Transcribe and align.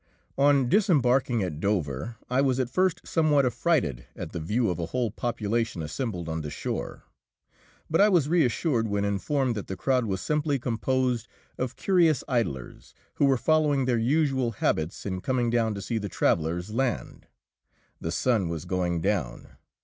On 0.35 0.67
disembarking 0.67 1.43
at 1.43 1.59
Dover 1.59 2.15
I 2.27 2.41
was 2.41 2.59
at 2.59 2.71
first 2.71 3.05
somewhat 3.05 3.45
affrighted 3.45 4.07
at 4.15 4.31
the 4.31 4.39
view 4.39 4.71
of 4.71 4.79
a 4.79 4.87
whole 4.87 5.11
population 5.11 5.83
assembled 5.83 6.27
on 6.27 6.41
the 6.41 6.49
shore. 6.49 7.03
But 7.87 8.01
I 8.01 8.09
was 8.09 8.27
reassured 8.27 8.87
when 8.87 9.05
informed 9.05 9.53
that 9.53 9.67
the 9.67 9.77
crowd 9.77 10.05
was 10.05 10.19
simply 10.19 10.57
composed 10.57 11.27
of 11.59 11.75
curious 11.75 12.23
idlers, 12.27 12.95
who 13.17 13.25
were 13.25 13.37
following 13.37 13.85
their 13.85 13.99
usual 13.99 14.53
habits 14.53 15.05
in 15.05 15.21
coming 15.21 15.51
down 15.51 15.75
to 15.75 15.83
see 15.83 15.99
the 15.99 16.09
travellers 16.09 16.71
land. 16.73 17.27
The 17.99 18.11
sun 18.11 18.49
was 18.49 18.65
going 18.65 19.01
down. 19.01 19.49